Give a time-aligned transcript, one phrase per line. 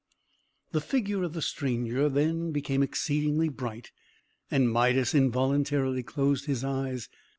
[0.71, 3.91] The figure of the stranger then became exceedingly bright,
[4.49, 7.07] and Midas involuntarily closed his eyes.